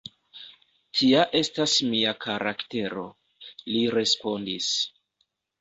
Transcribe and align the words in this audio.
Tia 1.01 1.25
estas 1.41 1.75
mia 1.91 2.15
karaktero, 2.25 3.05
li 3.75 3.85
respondis. 3.99 4.73